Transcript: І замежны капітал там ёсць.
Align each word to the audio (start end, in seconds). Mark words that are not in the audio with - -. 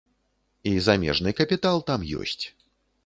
І 0.71 0.71
замежны 0.87 1.35
капітал 1.41 1.77
там 1.91 2.09
ёсць. 2.25 2.45